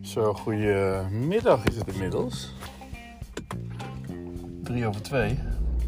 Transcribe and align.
Zo, 0.00 0.34
goedemiddag 0.34 1.64
is 1.64 1.76
het 1.76 1.88
inmiddels. 1.92 2.54
Drie 4.62 4.86
over 4.86 5.02
twee. 5.02 5.38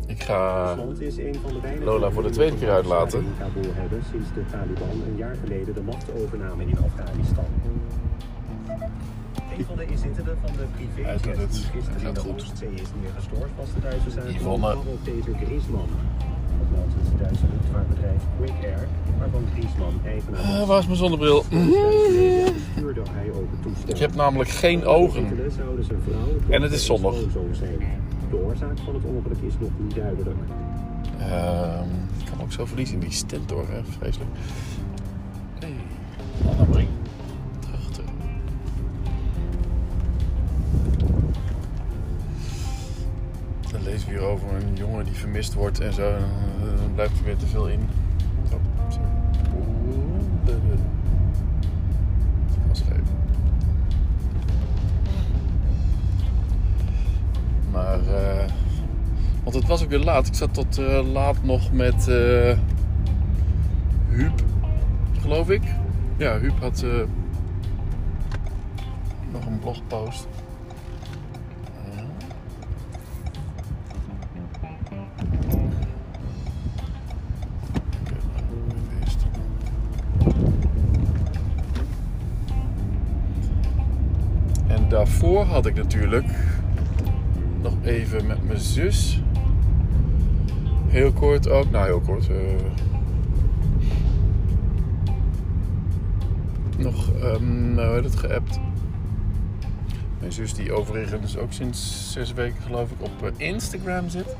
Ik 0.07 0.23
ga 0.23 0.66
Rusland 0.75 1.00
is 1.00 1.16
een 1.16 1.35
van 1.35 1.53
de 1.53 1.61
weinige 1.61 1.85
Lola 1.85 2.11
voor 2.11 2.23
de 2.23 2.30
tweede 2.30 2.57
keer 2.57 2.71
uitlaten. 2.71 3.19
in 3.19 3.35
Kabul 3.39 3.75
hebben 3.75 4.03
sinds 4.11 4.29
de 4.35 4.45
Taliban 4.50 5.03
een 5.07 5.16
jaar 5.16 5.36
geleden 5.36 5.75
de 5.75 5.82
macht 5.82 6.12
overnamen 6.23 6.68
in 6.68 6.79
Afghanistan. 6.79 7.45
Een 9.59 9.64
van 9.64 9.77
de 9.77 9.86
inzittenden 9.86 10.39
van 10.45 10.52
de 10.57 10.66
die 10.95 11.04
Hij 11.04 11.18
gisteren 11.18 12.07
in 12.07 12.14
de. 12.14 12.29
Oostzee 12.34 12.75
is 12.75 12.89
neergestort 13.02 13.50
was 13.57 13.75
de 13.75 13.80
Duitse 13.80 14.11
zaak 14.11 14.30
van 14.41 14.84
Peter 15.04 15.34
Griezmann. 15.34 15.89
Het 17.11 17.18
Duitse 17.18 17.46
Eigenaar 20.04 20.60
Ah, 20.60 20.66
waar 20.66 20.78
is 20.78 20.86
mijn 20.86 20.98
zonnebril? 20.98 21.45
Ik 23.86 23.98
heb 23.98 24.14
namelijk 24.14 24.50
geen 24.50 24.84
ogen. 24.84 25.27
En 26.48 26.62
het 26.62 26.72
is 26.72 26.86
zondag. 26.86 27.14
zijn. 27.52 27.78
De 28.30 28.36
oorzaak 28.36 28.78
van 28.84 28.95
het 28.95 29.05
ongeluk 29.05 29.38
is 29.46 29.55
nog 29.60 29.70
niet 29.78 29.95
duidelijk. 29.95 30.36
Ehm, 31.18 31.88
ik 32.18 32.27
kan 32.27 32.36
me 32.36 32.42
ook 32.42 32.52
zo 32.52 32.64
verliezen 32.66 32.95
in 32.95 33.00
die 33.00 33.10
stentor, 33.10 33.64
hè? 33.68 33.80
Vreselijk. 33.98 34.30
Hey. 35.58 35.74
Dan 43.72 43.83
lezen 43.83 44.08
we 44.08 44.14
hier 44.14 44.22
over 44.22 44.48
een 44.55 44.74
jongen 44.77 45.05
die 45.05 45.14
vermist 45.14 45.55
wordt 45.55 45.80
en 45.80 45.92
zo. 45.92 46.08
En 46.08 46.24
eh, 46.62 46.80
dan 46.80 46.94
blijft 46.94 47.19
er 47.19 47.24
weer 47.24 47.36
te 47.36 47.46
veel 47.46 47.69
in. 47.69 47.88
Het 59.62 59.70
was 59.70 59.82
ook 59.82 59.88
weer 59.88 60.05
laat. 60.05 60.27
Ik 60.27 60.34
zat 60.34 60.55
tot 60.55 60.78
eh, 60.78 61.12
laat 61.12 61.42
nog 61.42 61.72
met 61.72 62.08
eh 62.08 62.58
Huub, 64.08 64.42
geloof 65.20 65.50
ik. 65.50 65.62
Ja, 66.16 66.38
Huub 66.38 66.60
had 66.60 66.82
eh, 66.82 66.91
nog 69.33 69.46
een 69.46 69.58
blogpost. 69.58 70.28
En 84.66 84.88
daarvoor 84.88 85.44
had 85.44 85.66
ik 85.66 85.74
natuurlijk 85.74 86.28
nog 87.62 87.74
even 87.83 88.27
met 88.27 88.46
mijn 88.46 88.60
zus. 88.60 89.22
Heel 90.93 91.12
kort 91.12 91.48
ook. 91.48 91.71
Nou, 91.71 91.85
heel 91.85 92.01
kort. 92.01 92.29
eh, 92.29 92.37
nog, 96.77 97.09
um, 97.23 97.79
hoe 97.79 98.03
het, 98.03 98.17
geappt. 98.17 98.61
Mijn 100.19 100.33
zus 100.33 100.55
die 100.55 100.73
overigens 100.73 101.37
ook 101.37 101.53
sinds 101.53 102.13
zes 102.13 102.33
weken 102.33 102.63
geloof 102.63 102.91
ik 102.91 103.03
op 103.03 103.23
eh, 103.23 103.48
Instagram 103.48 104.09
zit. 104.09 104.37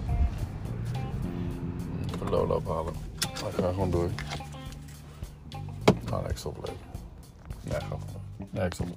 Even 2.15 2.31
Lola 2.31 2.55
ophalen. 2.55 2.93
Maar 3.21 3.51
ik 3.51 3.57
ga 3.57 3.69
gewoon 3.69 3.91
door. 3.91 4.09
Nou, 6.11 6.29
ik 6.29 6.37
stop 6.37 6.57
even. 6.63 6.77
Nee, 7.61 7.79
door. 7.89 8.01
Nee, 8.51 8.69
ik. 8.71 8.93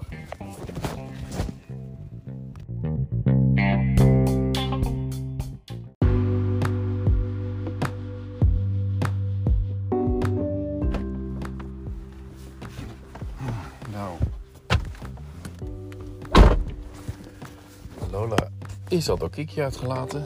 Is 18.96 19.10
al 19.10 19.18
door 19.18 19.30
Kiki 19.30 19.62
uitgelaten. 19.62 20.24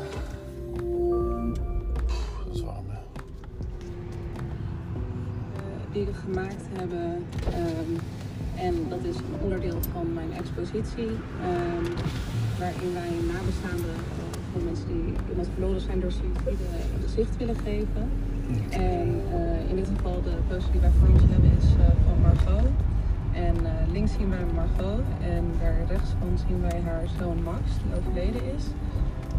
Pff, 2.05 2.43
dat 2.45 2.55
is 2.55 2.61
warm, 2.61 2.85
hè? 2.87 2.97
die 5.91 6.05
we 6.05 6.13
gemaakt 6.13 6.63
hebben. 6.73 7.25
Ehm, 7.51 7.91
en 8.55 8.89
dat 8.89 9.03
is 9.03 9.15
een 9.15 9.41
onderdeel 9.41 9.77
van 9.93 10.13
mijn 10.13 10.31
expositie. 10.33 11.11
ehm, 11.41 11.85
waarin 12.59 12.93
wij 12.93 13.11
nabestaanden 13.33 13.95
eh, 13.95 14.39
van 14.51 14.63
mensen 14.63 14.87
die 14.87 15.13
iemand 15.29 15.47
verloren 15.53 15.81
zijn 15.81 15.99
door 15.99 16.11
suïcide 16.11 16.63
een 16.93 17.01
gezicht 17.03 17.37
willen 17.37 17.55
geven. 17.55 18.09
En 18.69 19.21
eh, 19.31 19.69
in 19.69 19.75
dit 19.75 19.87
geval 19.95 20.21
de 20.23 20.35
poster 20.47 20.71
die 20.71 20.81
wij 20.81 20.91
voor 20.99 21.09
ons 21.09 21.21
hebben 21.29 21.51
is 21.57 21.65
eh, 21.65 21.85
van 22.05 22.21
Margot. 22.21 22.88
En 23.47 23.55
eh, 23.65 23.91
links 23.91 24.11
zien 24.17 24.29
wij 24.29 24.45
Margot 24.53 25.05
en 25.21 25.43
daar 25.61 25.77
rechts 25.87 26.09
van 26.19 26.31
zien 26.47 26.61
wij 26.61 26.81
haar 26.85 27.05
zoon 27.19 27.43
Max, 27.43 27.65
die 27.83 27.91
overleden 27.97 28.43
is. 28.55 28.65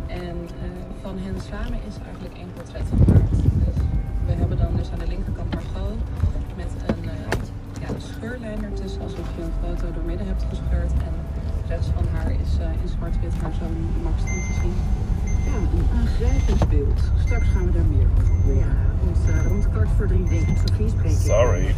En 0.06 0.36
eh, 0.62 0.68
van 1.02 1.18
hen 1.18 1.36
samen 1.50 1.78
is 1.88 1.96
eigenlijk 2.08 2.34
één 2.42 2.52
portret 2.56 2.86
gemaakt. 2.88 3.30
Dus 3.64 3.78
we 4.26 4.32
hebben 4.32 4.56
dan 4.58 4.76
dus 4.76 4.90
aan 4.92 4.98
de 4.98 5.10
linkerkant 5.14 5.54
Margot 5.54 5.98
met 6.56 6.72
een, 6.86 7.04
eh, 7.08 7.80
ja, 7.80 7.88
een 7.94 8.06
scheurlijn 8.12 8.64
ertussen, 8.64 9.02
alsof 9.02 9.26
je 9.36 9.42
een 9.42 9.58
foto 9.64 9.92
door 9.94 10.06
midden 10.10 10.26
hebt 10.26 10.44
gescheurd. 10.48 10.92
En 10.92 11.14
rechts 11.68 11.88
van 11.94 12.06
haar 12.14 12.30
is 12.44 12.52
eh, 12.58 12.82
in 12.82 12.88
zwart-wit 12.96 13.34
haar 13.42 13.54
zoon 13.60 13.74
Max 14.02 14.18
dan 14.28 14.40
te 14.48 14.54
zien. 14.60 14.76
Ja, 15.46 15.54
een 15.76 15.88
aangrijpend 15.98 16.68
beeld. 16.68 17.00
Straks 17.24 17.46
gaan 17.52 17.64
we 17.66 17.72
daar 17.72 17.90
meer 17.94 18.08
over 18.16 18.34
horen. 18.44 18.76
Rond, 19.04 19.18
eh, 19.28 19.46
rond 19.46 19.70
kwart 19.70 19.88
voor 19.96 20.06
drie 20.06 20.24
denk 20.28 20.48
ik. 20.48 21.10
Sorry. 21.10 21.74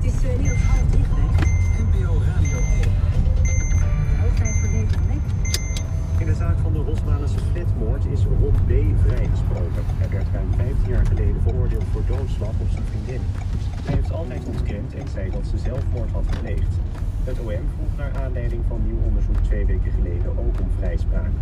Het 0.00 0.12
is 0.12 0.24
uh, 0.24 0.38
niet 0.38 0.50
op 0.50 0.56
half 0.70 0.90
drie 0.90 1.04
geweest. 1.04 1.40
NPO 1.84 2.12
Radio 2.30 2.58
1. 2.82 2.88
Ook 4.24 4.34
tijd 4.36 4.54
voor 4.60 4.68
deze 4.68 4.98
week. 5.08 5.26
In 6.18 6.26
de 6.26 6.34
zaak 6.34 6.58
van 6.58 6.72
de 6.72 6.78
Rosmalense 6.78 7.38
flatmoord 7.52 8.04
is 8.04 8.22
Rob 8.40 8.54
B. 8.54 8.72
vrijgesproken. 9.06 9.82
Hij 10.00 10.08
werd 10.10 10.26
ruim 10.32 10.52
15 10.56 10.88
jaar 10.88 11.06
geleden 11.06 11.42
veroordeeld 11.42 11.84
voor 11.92 12.02
doodslag 12.06 12.54
op 12.60 12.68
zijn 12.70 12.84
vriendin. 12.90 13.20
Hij 13.84 13.94
heeft 13.94 14.12
altijd 14.12 14.44
ontkend 14.44 14.94
en 14.94 15.08
zei 15.08 15.30
dat 15.30 15.46
ze 15.46 15.58
zelfmoord 15.58 16.10
had 16.10 16.24
gepleegd. 16.30 16.72
Het 17.24 17.38
OM 17.38 17.64
vroeg 17.76 17.94
naar 17.96 18.12
aanleiding 18.24 18.62
van 18.68 18.80
nieuw 18.86 19.00
onderzoek 19.04 19.36
twee 19.36 19.64
weken 19.66 19.92
geleden 19.92 20.30
ook 20.30 20.60
om 20.60 20.68
vrijspraak. 20.78 21.32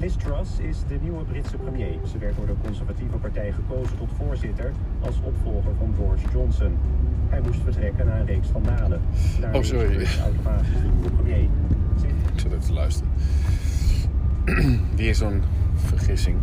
Liz 0.00 0.16
Truss 0.16 0.58
is 0.58 0.78
de 0.88 0.98
nieuwe 1.02 1.24
Britse 1.24 1.56
premier. 1.56 1.98
Ze 2.10 2.18
werd 2.18 2.36
door 2.36 2.46
de 2.46 2.60
conservatieve 2.64 3.16
partij 3.16 3.52
gekozen 3.52 3.98
tot 3.98 4.10
voorzitter 4.16 4.72
als 5.00 5.16
opvolger 5.22 5.74
van 5.78 5.94
Boris 5.98 6.22
Johnson. 6.32 6.78
Hij 7.28 7.40
moest 7.40 7.60
vertrekken 7.64 8.06
na 8.06 8.18
een 8.18 8.26
reeks 8.26 8.48
schandalen. 8.48 9.00
Daardoor 9.40 9.60
Oh, 9.60 9.66
sorry. 9.66 10.06
automatisch 10.22 10.68
de 11.02 11.10
premier. 11.10 11.48
Ze 12.00 12.06
Ik 12.06 12.40
zat 12.40 12.52
even 12.52 12.64
te 12.64 12.72
luisteren. 12.72 13.10
Weer 14.96 15.14
zo'n 15.14 15.42
vergissing. 15.74 16.36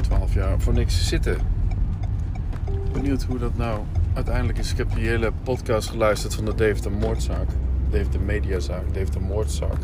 12 0.00 0.34
jaar 0.34 0.60
voor 0.60 0.72
niks 0.72 1.08
zitten. 1.08 1.36
Benieuwd 2.92 3.22
hoe 3.22 3.38
dat 3.38 3.56
nou 3.56 3.80
uiteindelijk 4.14 4.58
is. 4.58 4.70
Ik 4.70 4.76
heb 4.76 4.94
die 4.94 5.06
hele 5.06 5.32
podcast 5.42 5.88
geluisterd 5.90 6.34
van 6.34 6.44
de 6.44 6.54
Dave 6.54 6.80
de 6.82 6.90
Moordzaak. 6.90 7.48
Dave 7.90 8.08
de 8.10 8.18
Mediazaak, 8.18 8.94
Dave 8.94 9.10
de 9.10 9.20
Moordzaak. 9.20 9.76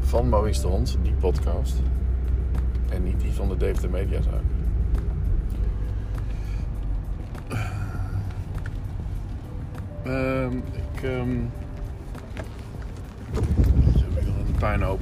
Van 0.00 0.28
Maurice 0.28 0.60
de 0.60 0.66
Hond, 0.66 0.98
die 1.02 1.12
podcast. 1.12 1.82
En 2.88 3.04
niet 3.04 3.20
die 3.20 3.32
van 3.32 3.48
de 3.48 3.56
Dave 3.56 3.80
de 3.80 3.88
Mediazaak. 3.88 4.42
Ehm, 10.08 10.56
ik 10.56 11.02
ehm 11.02 11.30
Jeetje, 13.94 14.04
heb 14.14 14.48
een 14.48 14.54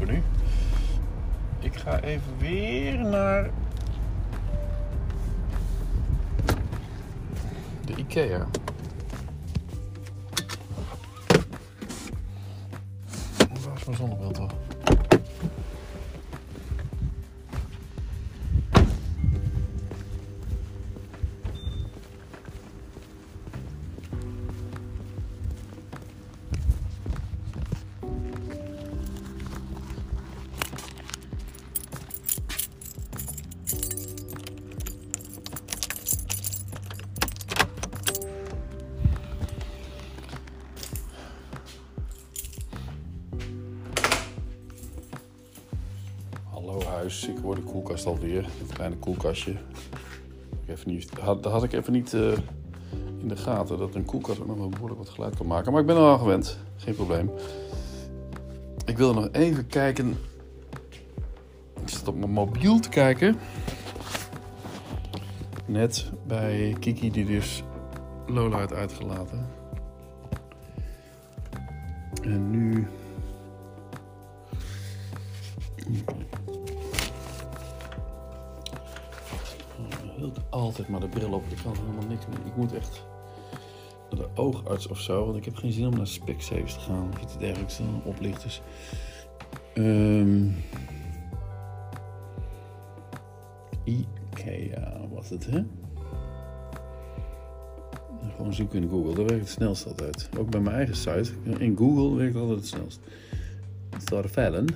nu. 0.06 0.22
Ik 1.60 1.76
ga 1.76 2.00
even 2.00 2.38
weer 2.38 2.98
naar 2.98 3.50
de 7.84 7.94
IKEA. 7.96 8.46
Waar 13.64 13.76
is 13.76 13.84
mijn 13.84 13.96
zonnebril 13.96 14.30
toch? 14.30 14.52
Sick 47.10 47.38
hoor, 47.42 47.54
de 47.54 47.60
koelkast 47.60 48.06
alweer. 48.06 48.42
Het 48.42 48.72
kleine 48.72 48.96
koelkastje. 48.96 49.50
Ik 50.62 50.68
even 50.68 50.90
niet, 50.90 51.10
had, 51.10 51.44
had 51.44 51.64
ik 51.64 51.72
even 51.72 51.92
niet 51.92 52.14
eh, 52.14 52.32
in 53.20 53.28
de 53.28 53.36
gaten. 53.36 53.78
Dat 53.78 53.94
een 53.94 54.04
koelkast 54.04 54.40
ook 54.40 54.46
nog 54.46 54.56
wel 54.56 54.68
behoorlijk 54.68 55.00
wat 55.00 55.08
geluid 55.08 55.36
kan 55.36 55.46
maken. 55.46 55.72
Maar 55.72 55.80
ik 55.80 55.86
ben 55.86 55.96
er 55.96 56.02
al 56.02 56.18
gewend. 56.18 56.58
Geen 56.76 56.94
probleem. 56.94 57.30
Ik 58.84 58.96
wilde 58.96 59.20
nog 59.20 59.28
even 59.32 59.66
kijken. 59.66 60.18
Ik 61.82 61.88
zit 61.88 62.08
op 62.08 62.16
mijn 62.16 62.30
mobiel 62.30 62.80
te 62.80 62.88
kijken. 62.88 63.36
Net 65.66 66.10
bij 66.26 66.76
Kiki 66.78 67.10
die 67.10 67.26
dus 67.26 67.62
Lola 68.26 68.58
had 68.58 68.72
uitgelaten. 68.72 69.46
En 72.22 72.50
nu... 72.50 72.86
Altijd 80.66 80.88
maar 80.88 81.00
de 81.00 81.08
bril 81.08 81.32
op. 81.32 81.44
Ik 81.48 81.58
kan 81.62 81.76
helemaal 81.76 82.06
niks 82.08 82.26
meer. 82.26 82.46
Ik 82.46 82.56
moet 82.56 82.72
echt 82.74 83.06
naar 84.10 84.20
de 84.20 84.28
oogarts 84.34 84.86
of 84.86 85.00
zo. 85.00 85.24
Want 85.24 85.36
ik 85.36 85.44
heb 85.44 85.56
geen 85.56 85.72
zin 85.72 85.86
om 85.86 85.96
naar 85.96 86.06
Specsavers 86.06 86.74
te 86.74 86.80
gaan. 86.80 87.08
Of 87.12 87.22
iets 87.22 87.38
dergelijks. 87.38 87.80
Oplichters. 88.04 88.62
Ehm 89.74 90.48
Ikea 93.84 95.00
was 95.12 95.28
het, 95.28 95.46
hè? 95.46 95.62
Gewoon 98.36 98.54
zoeken 98.54 98.82
in 98.82 98.88
Google. 98.88 99.14
Daar 99.14 99.26
werkt 99.26 99.40
het 99.40 99.48
snelst 99.50 99.86
altijd. 99.86 100.28
Ook 100.38 100.50
bij 100.50 100.60
mijn 100.60 100.76
eigen 100.76 100.96
site. 100.96 101.30
In 101.58 101.76
Google 101.76 102.16
werkt 102.16 102.34
het 102.34 102.42
altijd 102.42 102.58
het 102.58 102.68
snelst. 102.68 103.00
Storvellen. 103.98 104.66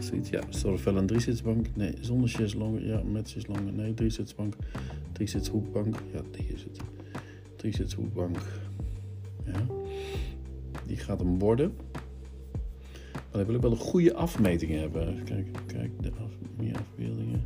Zoiets, 0.00 0.30
ja. 0.30 0.40
Storvellen 0.48 1.06
driezitsbank. 1.06 1.66
Nee, 1.74 1.94
zonder 2.00 2.28
chaiselongen. 2.28 2.86
Ja, 2.86 3.02
met 3.02 3.30
chaiselongen. 3.30 3.74
Nee, 3.76 3.94
driezitsbank. 5.18 5.94
Driezitshoekbank. 5.94 5.96
Ja, 6.12 6.20
die 6.30 6.46
is 6.54 6.62
het. 6.62 6.80
Driezitshoekbank. 7.56 8.36
Ja. 9.44 9.66
Die 10.86 10.96
gaat 10.96 11.18
hem 11.18 11.38
worden. 11.38 11.72
Maar 13.12 13.30
dan 13.30 13.46
wil 13.46 13.54
ik 13.54 13.60
wel 13.60 13.70
een 13.70 13.76
goede 13.76 14.14
afmetingen 14.14 14.80
hebben. 14.80 15.24
Kijk, 15.24 15.46
kijk, 15.66 15.90
de 16.02 16.10
af, 16.10 16.32
meer 16.56 16.76
afbeeldingen. 16.76 17.44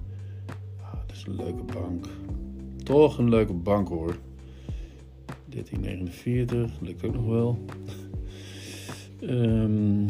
Ah, 0.80 0.92
dat 1.06 1.16
is 1.16 1.24
een 1.26 1.36
leuke 1.36 1.62
bank. 1.62 2.06
Toch 2.82 3.18
een 3.18 3.28
leuke 3.28 3.52
bank 3.52 3.88
hoor. 3.88 4.16
1349, 5.48 6.80
lukt 6.80 7.04
ook 7.04 7.14
nog 7.14 7.26
wel. 7.26 7.58
Ehm, 9.20 10.06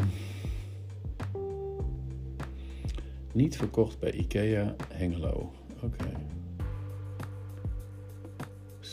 niet 3.33 3.57
verkocht 3.57 3.99
bij 3.99 4.11
IKEA 4.11 4.75
Hengelo. 4.93 5.51
Oké. 5.81 6.11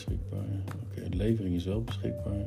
Beschikbaar. 0.05 0.63
Oké, 0.83 1.09
de 1.09 1.15
levering 1.15 1.55
is 1.55 1.65
wel 1.65 1.83
beschikbaar. 1.83 2.45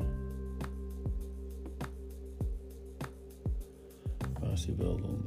Waar 4.40 4.52
is 4.52 4.64
die 4.64 4.74
wel 4.74 5.00
dan? 5.00 5.24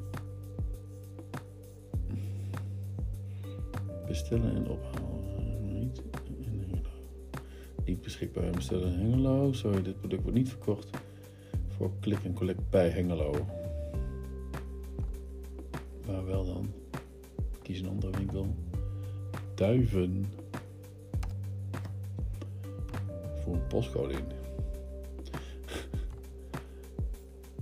Bestellen 4.08 4.56
en 4.56 4.70
ophalen. 4.70 5.80
Niet 5.80 6.04
in 6.24 6.44
Hengelo. 6.44 6.90
Niet 7.86 8.02
beschikbaar 8.02 8.44
en 8.44 8.52
bestellen 8.52 8.94
in 8.94 9.00
Hengelo. 9.00 9.52
Sorry, 9.52 9.82
dit 9.82 10.00
product 10.00 10.22
wordt 10.22 10.38
niet 10.38 10.50
verkocht 10.50 10.90
voor 11.68 11.92
klik 12.00 12.24
en 12.24 12.34
collect 12.34 12.70
bij 12.70 12.90
Hengelo. 12.90 13.34
Waar 16.06 16.26
wel 16.26 16.46
dan? 16.46 16.74
Kies 17.62 17.80
een 17.80 17.90
andere 17.90 18.18
winkel. 18.18 18.56
Duiven. 19.56 20.26
Postcode 23.68 24.14
in. 24.14 24.26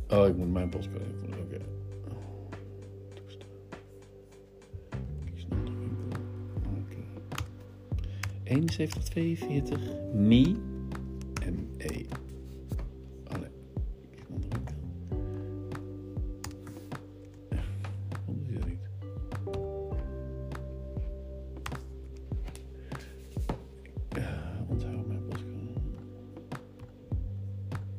Oh, 0.09 0.27
ik 0.27 0.35
moet 0.35 0.51
mijn 0.51 0.69
postcode 0.69 1.05
invullen. 1.05 1.39
Oké. 1.39 1.57
Winkel. 5.23 5.47
Oké. 6.81 6.97
7142 8.43 9.79
ME 10.13 10.55
ME. 11.51 12.05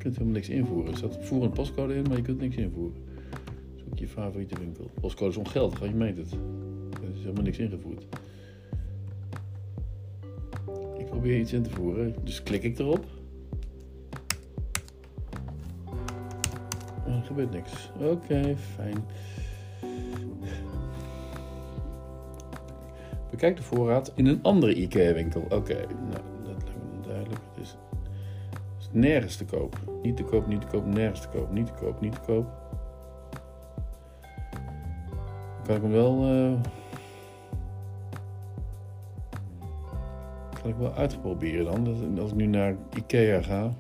Kunt 0.06 0.19
helemaal 0.19 0.41
niks 0.41 0.49
invoeren. 0.49 0.91
Er 0.91 0.97
staat 0.97 1.19
voer 1.20 1.43
een 1.43 1.50
postcode 1.50 1.94
in, 1.94 2.05
maar 2.08 2.17
je 2.17 2.23
kunt 2.23 2.41
niks 2.41 2.56
invoeren. 2.56 3.03
Zoek 3.75 3.99
je 3.99 4.08
favoriete 4.08 4.58
winkel. 4.58 4.91
Postcode 5.00 5.31
is 5.31 5.37
ongeldig, 5.37 5.81
je 5.81 5.94
meent 5.94 6.17
het. 6.17 6.32
Er 7.03 7.11
is 7.14 7.20
helemaal 7.20 7.43
niks 7.43 7.58
ingevoerd. 7.58 8.06
Ik 10.99 11.06
probeer 11.06 11.38
iets 11.38 11.53
in 11.53 11.62
te 11.62 11.70
voeren, 11.70 12.14
dus 12.25 12.43
klik 12.43 12.62
ik 12.62 12.79
erop. 12.79 13.05
Er 17.06 17.23
gebeurt 17.23 17.50
niks. 17.50 17.91
Oké, 18.00 18.56
fijn. 18.56 19.05
Bekijk 23.31 23.56
de 23.56 23.62
voorraad 23.62 24.12
in 24.14 24.26
een 24.26 24.43
andere 24.43 24.75
IKEA-winkel. 24.75 25.47
Oké, 25.50 25.87
nou, 26.11 26.36
is 28.87 28.93
nergens 29.00 29.37
te 29.37 29.44
koop. 29.44 29.77
Niet 30.03 30.17
te 30.17 30.23
koop, 30.25 30.47
niet 30.47 30.61
te 30.61 30.67
koop, 30.67 30.87
nergens 30.87 31.21
te 31.21 31.29
koop. 31.29 31.53
Niet 31.53 31.67
te 31.67 31.73
koop, 31.73 32.00
niet 32.00 32.12
te 32.12 32.21
koop. 32.27 32.47
Kan 35.67 35.77
ik 35.77 35.83
hem 35.83 35.91
wel... 35.91 36.23
eh, 36.25 36.53
kan 40.62 40.71
ik 40.71 40.76
wel 40.76 40.93
uitproberen 40.95 41.64
dan. 41.64 41.85
Dat- 41.85 42.21
Als 42.23 42.31
ik 42.31 42.37
nu 42.37 42.47
naar 42.47 42.75
IKEA 42.95 43.43
ga. 43.43 43.71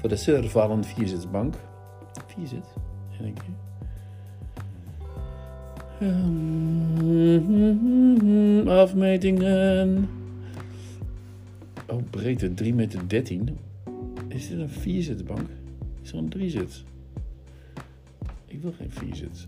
Voor 0.00 0.08
de 0.08 0.16
Servalen 0.16 0.84
vierzitsbank. 0.84 1.54
Vierzit? 2.26 2.66
En 3.18 3.26
ik... 3.26 3.38
Ehm, 6.00 7.48
Afmetingen. 8.80 10.08
Oh, 11.88 12.02
breedte 12.10 12.54
3 12.54 12.74
meter 12.74 13.08
13. 13.08 13.58
Is 14.30 14.48
dit 14.48 14.58
een 14.58 14.70
vierzitsbank? 14.70 15.48
Is 16.02 16.12
er 16.12 16.18
een 16.18 16.28
driezit? 16.28 16.84
Ik 18.46 18.62
wil 18.62 18.72
geen 18.72 18.90
vierzit. 18.90 19.46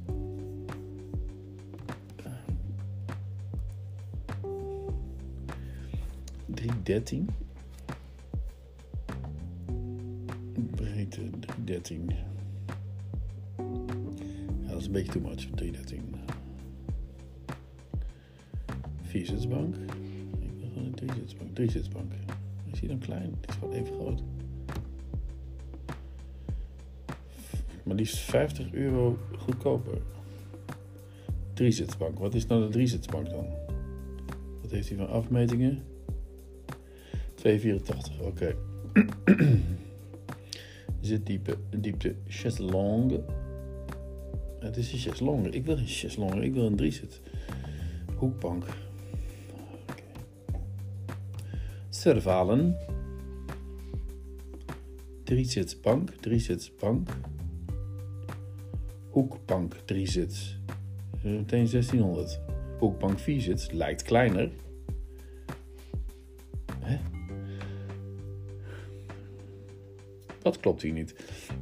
Drie 6.46 6.82
dertien. 6.82 7.28
Breedte 10.70 11.30
313. 11.40 12.10
Ja, 14.62 14.68
dat 14.68 14.80
is 14.80 14.86
een 14.86 14.92
beetje 14.92 15.12
too 15.12 15.22
much. 15.22 15.46
313. 15.54 16.14
Vierzitsbank. 19.02 19.76
Ik 20.40 20.50
wil 20.58 20.68
gewoon 20.68 20.84
een 20.84 20.94
driezitsbank. 20.94 21.54
Driezitsbank. 21.54 22.12
Is 22.72 22.80
die 22.80 22.88
dan 22.88 22.98
klein? 22.98 23.30
Die 23.40 23.48
is 23.48 23.54
gewoon 23.54 23.74
even 23.74 23.94
groot. 23.94 24.22
Maar 27.92 28.00
die 28.00 28.10
is 28.10 28.20
50 28.20 28.72
euro 28.72 29.18
goedkoper. 29.38 29.98
Driezitsbank. 31.54 32.18
Wat 32.18 32.34
is 32.34 32.46
nou 32.46 32.62
de 32.62 32.68
driezitsbank 32.68 33.30
dan? 33.30 33.46
Wat 34.62 34.70
heeft 34.70 34.88
hij 34.88 34.96
van 34.98 35.08
afmetingen? 35.08 35.82
284, 37.34 38.20
oké. 38.20 38.56
Zitdiepte, 41.00 41.56
diepte 41.76 42.14
chaiselongue. 42.28 43.24
Het 44.60 44.76
is 44.76 44.92
een 44.92 44.98
chaiselongue. 44.98 45.50
Ik 45.50 45.64
wil 45.64 45.76
geen 45.76 45.86
chaiselongue, 45.86 46.44
ik 46.44 46.54
wil 46.54 46.66
een 46.66 46.76
driezit. 46.76 47.20
Hoekbank. 48.14 48.64
Servalen. 51.88 52.76
Driezitsbank, 55.24 56.10
driezitsbank. 56.10 57.08
Hoekbank, 59.12 59.74
driezits. 59.84 60.58
Eh, 61.16 61.22
Meteen 61.22 61.66
1600. 61.66 62.40
Hoekbank, 62.78 63.18
vierzits. 63.18 63.70
Lijkt 63.70 64.02
kleiner. 64.02 64.50
Hè? 66.80 66.98
Dat 70.42 70.60
klopt 70.60 70.82
hier 70.82 70.92
niet. 70.92 71.14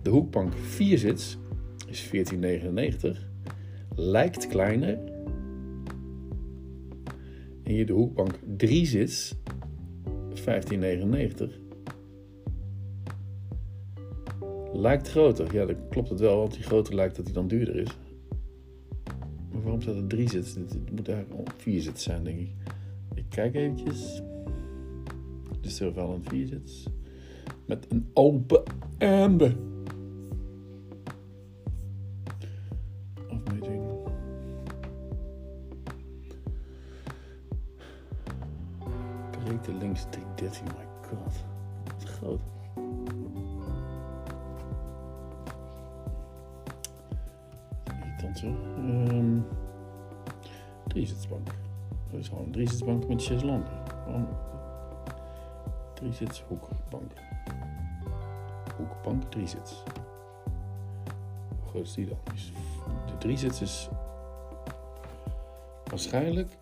De 0.03 0.11
hoekbank 0.11 0.53
vierzits 0.55 1.39
is 1.89 2.09
1499. 2.11 3.29
Lijkt 3.95 4.47
kleiner. 4.47 4.99
En 7.63 7.73
hier 7.73 7.87
de 7.87 7.93
hoekbank 7.93 8.39
3 8.57 8.87
zits, 8.87 9.35
15,99. 10.35 11.70
Lijkt 14.81 15.09
groter. 15.09 15.55
Ja, 15.55 15.65
dan 15.65 15.89
klopt 15.89 16.09
het 16.09 16.21
wel, 16.21 16.39
want 16.39 16.53
die 16.53 16.63
groter 16.63 16.95
lijkt 16.95 17.17
dat 17.17 17.25
die 17.25 17.35
dan 17.35 17.49
duurder 17.49 17.77
is. 17.77 17.97
Maar 19.53 19.63
waarom 19.63 19.81
staat 19.81 19.95
er 19.95 20.07
3 20.07 20.29
zits? 20.29 20.55
Het 20.55 20.91
moet 20.93 21.09
eigenlijk 21.09 21.53
4 21.57 21.81
zits 21.81 22.03
zijn, 22.03 22.25
denk 22.25 22.39
ik. 22.39 22.53
Ik 23.15 23.25
kijk 23.29 23.55
eventjes. 23.55 24.23
Dus 25.61 25.81
er 25.81 25.95
wel 25.95 26.13
een 26.13 26.25
4 26.25 26.47
zits. 26.47 26.89
Met 27.67 27.87
een 27.89 28.11
open 28.15 28.63
amber. 28.99 29.57
Afmeting. 33.29 33.83
Breedte 39.45 39.73
links 39.75 40.07
313, 40.11 40.65
my 40.65 40.87
god. 41.09 41.45
Wat 41.85 42.05
groot. 42.05 42.41
Zo. 48.35 48.47
Um, 48.47 49.47
driezitsbank. 50.87 51.47
Dat 52.11 52.21
is 52.21 52.29
gewoon 52.29 52.45
een 52.45 52.53
driezitsbank 52.53 53.09
met 53.09 53.25
chaiselongen. 53.25 53.67
Gewoon 54.05 54.29
driezits 55.95 56.43
hoekbank. 56.49 57.13
Hoekbank, 58.77 59.23
driezits. 59.23 59.83
Hoe 61.61 61.69
groot 61.69 61.83
is 61.83 61.95
die 61.95 62.07
dan? 62.07 62.19
De 63.07 63.19
driezits 63.19 63.61
is 63.61 63.89
waarschijnlijk 65.85 66.57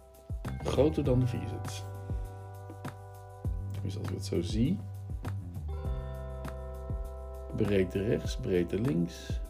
groter 0.64 1.04
dan 1.04 1.20
de 1.20 1.26
vierzits. 1.26 1.84
Tenminste, 3.70 3.98
als 3.98 4.08
ik 4.08 4.14
het 4.14 4.24
zo 4.24 4.40
zie. 4.40 4.78
Breedte 7.56 8.02
rechts, 8.02 8.36
breedte 8.36 8.80
links. 8.80 9.40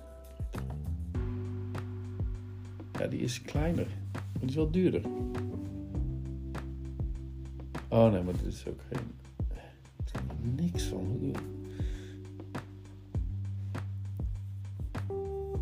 Ja, 2.99 3.07
die 3.07 3.21
is 3.21 3.43
kleiner. 3.43 3.87
Die 4.41 4.49
is 4.49 4.55
wel 4.55 4.71
duurder. 4.71 5.03
Oh 7.89 8.13
nee, 8.13 8.23
maar 8.23 8.37
dit 8.37 8.47
is 8.47 8.67
ook 8.67 8.81
geen... 8.89 9.17
Niks 10.57 10.85
van. 10.85 11.35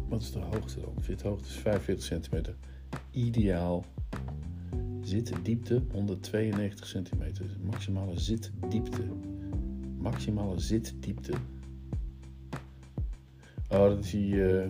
Wat 0.08 0.20
is 0.20 0.32
de 0.32 0.38
hoogte 0.38 0.80
dan? 0.80 0.94
Fit 1.00 1.22
hoogte 1.22 1.48
is 1.48 1.54
45 1.54 2.04
centimeter. 2.04 2.54
Ideaal. 3.10 3.84
Zitdiepte 5.02 5.82
192 5.92 6.86
centimeter. 6.86 7.46
Maximale 7.70 8.18
zitdiepte. 8.18 9.02
Maximale 9.98 10.58
zitdiepte. 10.58 11.32
Oh, 13.68 13.88
dat 13.88 14.04
is 14.04 14.10
die 14.10 14.34
uh, 14.34 14.66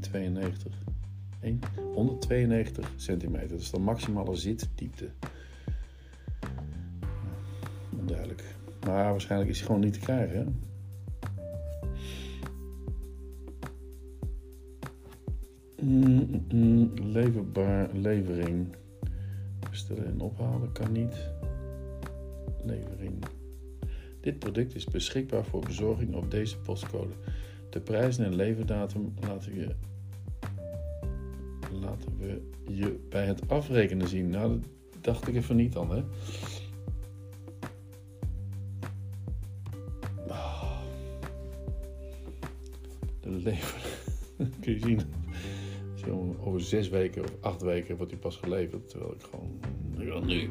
92. 0.00 0.72
192 1.94 2.92
centimeter. 2.96 3.48
Dat 3.48 3.60
is 3.60 3.70
de 3.70 3.78
maximale 3.78 4.36
zitdiepte. 4.36 5.08
Onduidelijk. 7.98 8.44
Maar 8.86 9.10
waarschijnlijk 9.10 9.50
is 9.50 9.56
hij 9.58 9.66
gewoon 9.66 9.82
niet 9.82 9.92
te 9.92 9.98
krijgen. 9.98 10.36
Hè? 10.38 10.44
Mm, 15.82 16.44
mm, 16.52 16.92
leverbaar 16.94 17.88
levering. 17.92 18.76
Bestellen 19.70 20.06
en 20.06 20.20
ophalen 20.20 20.72
kan 20.72 20.92
niet. 20.92 21.30
Levering. 22.64 23.24
Dit 24.20 24.38
product 24.38 24.74
is 24.74 24.84
beschikbaar 24.84 25.44
voor 25.44 25.60
bezorging 25.60 26.14
op 26.14 26.30
deze 26.30 26.58
postcode. 26.58 27.14
De 27.76 27.82
prijzen 27.82 28.24
en 28.24 28.34
leverdatum 28.34 29.14
laten 29.20 29.52
we, 29.54 29.74
laten 31.80 32.18
we 32.18 32.40
je 32.68 33.06
bij 33.08 33.26
het 33.26 33.48
afrekenen 33.48 34.08
zien. 34.08 34.30
Nou, 34.30 34.60
dat 34.90 35.04
dacht 35.04 35.28
ik 35.28 35.34
even 35.34 35.56
niet 35.56 35.72
dan, 35.72 35.90
hè. 35.90 36.02
Ah. 40.28 40.80
De 43.20 43.30
lever. 43.30 43.84
Kun 44.60 44.72
je 44.72 44.78
zien 44.78 45.00
over 46.40 46.60
zes 46.60 46.88
weken 46.88 47.22
of 47.22 47.36
acht 47.40 47.62
weken 47.62 47.96
wordt 47.96 48.12
hij 48.12 48.20
pas 48.20 48.36
geleverd. 48.36 48.88
Terwijl 48.88 49.12
ik 49.12 49.22
gewoon. 49.22 49.60
Nu. 50.26 50.50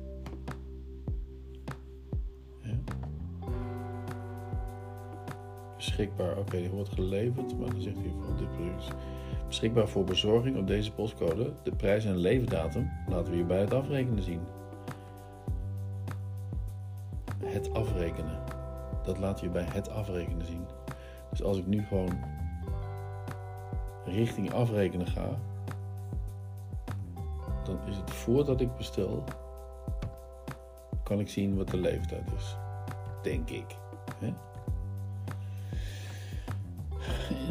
Beschikbaar. 5.85 6.37
Oké, 6.37 6.57
die 6.57 6.69
wordt 6.69 6.89
geleverd, 6.89 7.59
maar 7.59 7.69
dan 7.69 7.81
zegt 7.81 7.95
hij 7.95 8.11
van 8.25 8.37
dit 8.37 8.55
product 8.55 8.93
beschikbaar 9.47 9.87
voor 9.87 10.03
bezorging 10.03 10.57
op 10.57 10.67
deze 10.67 10.91
postcode. 10.91 11.53
De 11.63 11.71
prijs 11.71 12.05
en 12.05 12.17
leverdatum 12.17 12.91
laten 13.07 13.29
we 13.29 13.35
hier 13.35 13.45
bij 13.45 13.59
het 13.59 13.73
afrekenen 13.73 14.23
zien. 14.23 14.41
Het 17.43 17.73
afrekenen. 17.73 18.39
Dat 19.03 19.17
laten 19.17 19.45
we 19.45 19.51
bij 19.51 19.67
het 19.73 19.89
afrekenen 19.89 20.45
zien. 20.45 20.65
Dus 21.29 21.43
als 21.43 21.57
ik 21.57 21.67
nu 21.67 21.85
gewoon 21.85 22.23
richting 24.05 24.53
afrekenen 24.53 25.07
ga, 25.07 25.39
dan 27.63 27.79
is 27.87 27.97
het 27.97 28.11
voordat 28.11 28.61
ik 28.61 28.75
bestel, 28.75 29.23
kan 31.03 31.19
ik 31.19 31.29
zien 31.29 31.57
wat 31.57 31.69
de 31.69 31.77
leeftijd 31.77 32.31
is. 32.37 32.57
Denk 33.23 33.49
ik. 33.49 33.77
Hè? 34.19 34.33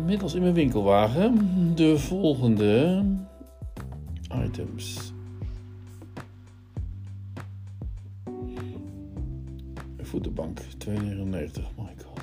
Inmiddels 0.00 0.34
in 0.34 0.42
mijn 0.42 0.54
winkelwagen 0.54 1.36
de 1.74 1.98
volgende 1.98 3.04
items. 4.44 5.12
Voetenbank 9.98 10.60
2,99. 10.60 10.92
My 11.76 11.94
god. 12.04 12.20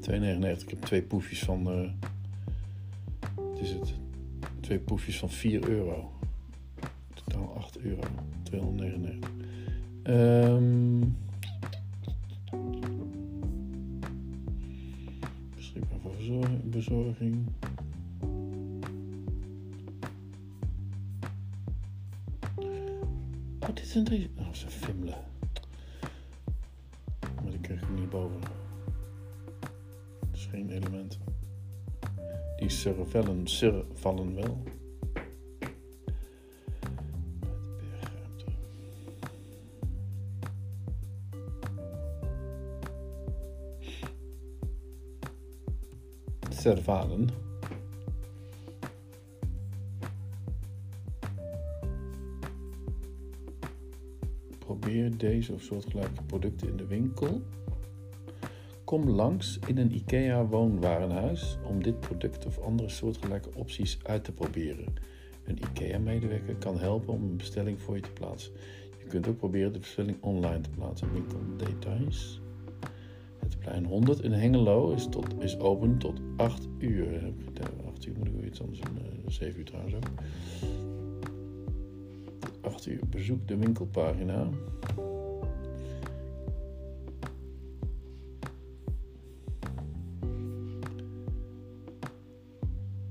2,99. 0.00 0.62
Ik 0.62 0.70
heb 0.70 0.80
twee 0.80 1.02
poefjes 1.02 1.38
van. 1.38 1.68
Uh, 1.68 1.90
is 3.60 3.70
het? 3.70 3.94
twee 4.60 4.78
poefjes 4.78 5.18
van 5.18 5.30
4 5.30 5.68
euro. 5.68 6.12
Totaal 7.14 7.54
8 7.56 7.78
euro. 7.78 8.02
299. 8.42 9.30
Um, 10.02 11.16
bezorging. 16.64 17.46
Oh, 23.60 23.74
dit 23.74 23.84
is 23.84 23.94
een 23.94 24.04
drie. 24.04 24.30
Oh, 24.38 24.46
een 24.46 24.70
Fimle. 24.70 25.14
Maar 27.20 27.50
die 27.50 27.60
krijg 27.60 27.82
ik 27.82 27.88
niet 27.88 28.10
boven. 28.10 28.40
Dat 30.20 30.32
is 30.32 30.46
geen 30.46 30.70
element. 30.70 31.18
Die 32.56 32.68
survellen, 32.68 33.46
survallen 33.46 34.34
wel. 34.34 34.62
Probeer 54.58 55.16
deze 55.16 55.52
of 55.52 55.62
soortgelijke 55.62 56.22
producten 56.26 56.68
in 56.68 56.76
de 56.76 56.86
winkel. 56.86 57.42
Kom 58.84 59.08
langs 59.08 59.58
in 59.66 59.78
een 59.78 59.94
IKEA 59.94 60.46
woonwarenhuis 60.46 61.58
om 61.64 61.82
dit 61.82 62.00
product 62.00 62.46
of 62.46 62.58
andere 62.58 62.88
soortgelijke 62.88 63.48
opties 63.54 63.98
uit 64.02 64.24
te 64.24 64.32
proberen. 64.32 64.94
Een 65.44 65.58
IKEA-medewerker 65.58 66.56
kan 66.56 66.78
helpen 66.78 67.14
om 67.14 67.22
een 67.22 67.36
bestelling 67.36 67.80
voor 67.80 67.94
je 67.94 68.02
te 68.02 68.12
plaatsen. 68.12 68.52
Je 68.98 69.06
kunt 69.06 69.28
ook 69.28 69.36
proberen 69.36 69.72
de 69.72 69.78
bestelling 69.78 70.22
online 70.22 70.60
te 70.60 70.70
plaatsen. 70.70 71.12
Winkel 71.12 71.38
details. 71.56 72.40
Het 73.46 73.58
plein 73.58 73.84
100 73.84 74.22
in 74.22 74.32
Hengelo 74.32 74.90
is, 74.90 75.08
tot, 75.08 75.26
is 75.38 75.58
open 75.58 75.98
tot 75.98 76.20
8 76.36 76.68
uur. 76.78 77.32
8 77.88 78.06
uur 78.06 78.14
moet 78.18 78.26
ik 78.26 78.34
weer 78.34 78.46
iets 78.46 78.60
anders 78.60 78.80
doen. 78.80 78.98
7 79.26 79.58
uur 79.58 79.64
trouwens 79.64 79.94
ook. 79.94 80.04
8 82.60 82.86
uur. 82.86 83.00
Bezoek 83.10 83.48
de 83.48 83.56
winkelpagina. 83.56 84.48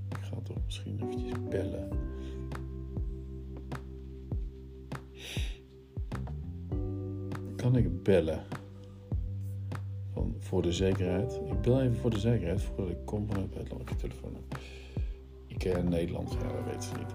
Ik 0.09 0.21
ga 0.21 0.37
toch 0.43 0.57
misschien 0.65 0.99
eventjes 1.01 1.33
bellen. 1.49 1.89
Kan 7.55 7.75
ik 7.75 8.03
bellen? 8.03 8.54
Voor 10.45 10.61
de 10.61 10.71
zekerheid. 10.71 11.39
Ik 11.45 11.61
bel 11.61 11.81
even 11.81 11.95
voor 11.95 12.09
de 12.09 12.19
zekerheid 12.19 12.61
voordat 12.61 12.89
ik 12.89 13.05
kom 13.05 13.27
vanuit 13.27 13.45
het 13.45 13.53
buitenland. 13.53 13.99
Telefoon. 13.99 14.35
Ik 15.47 15.57
ken 15.57 15.89
Nederland, 15.89 16.31
ja, 16.31 16.37
dat 16.39 16.65
weet 16.71 16.83
ze 16.83 16.91
niet. 16.97 17.13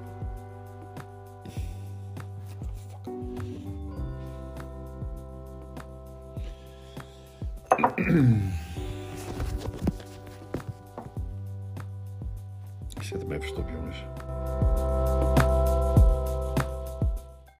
Ik 7.96 8.49